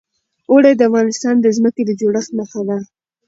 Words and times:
اوړي 0.51 0.71
د 0.75 0.81
افغانستان 0.89 1.35
د 1.41 1.47
ځمکې 1.57 1.83
د 1.85 1.91
جوړښت 1.99 2.31
نښه 2.37 2.61
ده. 2.69 2.77